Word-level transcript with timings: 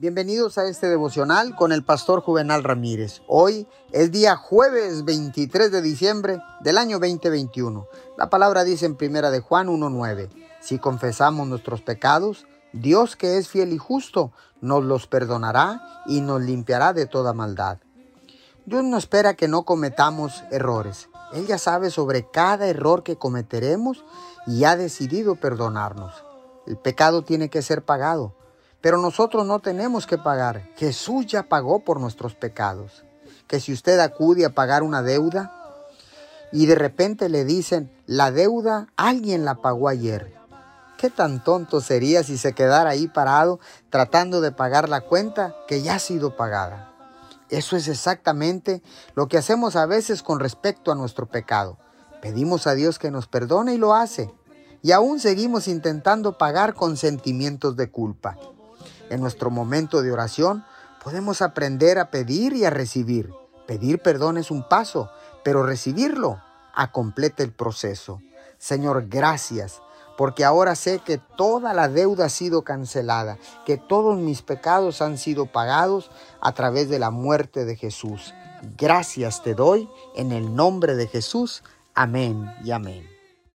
Bienvenidos 0.00 0.56
a 0.56 0.64
este 0.64 0.88
devocional 0.88 1.54
con 1.54 1.72
el 1.72 1.84
pastor 1.84 2.22
Juvenal 2.22 2.64
Ramírez. 2.64 3.20
Hoy 3.26 3.68
es 3.92 4.10
día 4.10 4.34
jueves 4.34 5.04
23 5.04 5.70
de 5.70 5.82
diciembre 5.82 6.40
del 6.62 6.78
año 6.78 6.98
2021. 6.98 7.86
La 8.16 8.30
palabra 8.30 8.64
dice 8.64 8.86
en 8.86 8.96
primera 8.96 9.30
de 9.30 9.40
Juan 9.40 9.68
1:9, 9.68 10.30
si 10.62 10.78
confesamos 10.78 11.46
nuestros 11.48 11.82
pecados, 11.82 12.46
Dios 12.72 13.14
que 13.14 13.36
es 13.36 13.50
fiel 13.50 13.74
y 13.74 13.76
justo 13.76 14.32
nos 14.62 14.82
los 14.82 15.06
perdonará 15.06 15.82
y 16.06 16.22
nos 16.22 16.40
limpiará 16.40 16.94
de 16.94 17.04
toda 17.04 17.34
maldad. 17.34 17.76
Dios 18.64 18.82
no 18.82 18.96
espera 18.96 19.34
que 19.34 19.48
no 19.48 19.64
cometamos 19.64 20.44
errores. 20.50 21.10
Él 21.34 21.46
ya 21.46 21.58
sabe 21.58 21.90
sobre 21.90 22.26
cada 22.26 22.68
error 22.68 23.02
que 23.02 23.16
cometeremos 23.16 24.02
y 24.46 24.64
ha 24.64 24.76
decidido 24.76 25.34
perdonarnos. 25.36 26.24
El 26.66 26.78
pecado 26.78 27.20
tiene 27.22 27.50
que 27.50 27.60
ser 27.60 27.84
pagado 27.84 28.39
pero 28.80 28.98
nosotros 28.98 29.46
no 29.46 29.58
tenemos 29.60 30.06
que 30.06 30.18
pagar. 30.18 30.68
Jesús 30.76 31.26
ya 31.26 31.44
pagó 31.44 31.80
por 31.80 32.00
nuestros 32.00 32.34
pecados. 32.34 33.04
Que 33.46 33.60
si 33.60 33.72
usted 33.72 33.98
acude 33.98 34.44
a 34.44 34.50
pagar 34.50 34.82
una 34.82 35.02
deuda 35.02 35.54
y 36.52 36.66
de 36.66 36.74
repente 36.74 37.28
le 37.28 37.44
dicen, 37.44 37.90
la 38.06 38.30
deuda 38.30 38.88
alguien 38.96 39.44
la 39.44 39.56
pagó 39.56 39.88
ayer. 39.88 40.34
¿Qué 40.96 41.10
tan 41.10 41.42
tonto 41.42 41.80
sería 41.80 42.22
si 42.22 42.36
se 42.36 42.52
quedara 42.52 42.90
ahí 42.90 43.08
parado 43.08 43.58
tratando 43.88 44.40
de 44.40 44.52
pagar 44.52 44.88
la 44.88 45.00
cuenta 45.00 45.56
que 45.66 45.82
ya 45.82 45.94
ha 45.94 45.98
sido 45.98 46.36
pagada? 46.36 46.92
Eso 47.48 47.76
es 47.76 47.88
exactamente 47.88 48.82
lo 49.14 49.26
que 49.26 49.38
hacemos 49.38 49.76
a 49.76 49.86
veces 49.86 50.22
con 50.22 50.38
respecto 50.38 50.92
a 50.92 50.94
nuestro 50.94 51.26
pecado. 51.26 51.78
Pedimos 52.22 52.66
a 52.66 52.74
Dios 52.74 52.98
que 52.98 53.10
nos 53.10 53.26
perdone 53.26 53.74
y 53.74 53.78
lo 53.78 53.94
hace. 53.94 54.30
Y 54.82 54.92
aún 54.92 55.20
seguimos 55.20 55.68
intentando 55.68 56.38
pagar 56.38 56.74
con 56.74 56.96
sentimientos 56.96 57.76
de 57.76 57.90
culpa. 57.90 58.36
En 59.10 59.20
nuestro 59.20 59.50
momento 59.50 60.00
de 60.00 60.10
oración 60.10 60.64
podemos 61.04 61.42
aprender 61.42 61.98
a 61.98 62.10
pedir 62.10 62.54
y 62.54 62.64
a 62.64 62.70
recibir. 62.70 63.30
Pedir 63.66 64.00
perdón 64.00 64.38
es 64.38 64.50
un 64.50 64.66
paso, 64.66 65.10
pero 65.44 65.64
recibirlo 65.64 66.40
completa 66.88 67.42
el 67.42 67.52
proceso. 67.52 68.20
Señor, 68.58 69.08
gracias, 69.08 69.80
porque 70.16 70.44
ahora 70.44 70.74
sé 70.74 71.00
que 71.00 71.18
toda 71.18 71.72
la 71.72 71.88
deuda 71.88 72.26
ha 72.26 72.28
sido 72.28 72.62
cancelada, 72.62 73.38
que 73.64 73.76
todos 73.76 74.18
mis 74.18 74.42
pecados 74.42 75.00
han 75.00 75.18
sido 75.18 75.46
pagados 75.46 76.10
a 76.40 76.52
través 76.52 76.88
de 76.88 76.98
la 76.98 77.10
muerte 77.10 77.64
de 77.64 77.76
Jesús. 77.76 78.34
Gracias 78.76 79.42
te 79.42 79.54
doy 79.54 79.88
en 80.14 80.32
el 80.32 80.54
nombre 80.54 80.94
de 80.94 81.06
Jesús. 81.06 81.62
Amén 81.94 82.52
y 82.62 82.72
amén. 82.72 83.19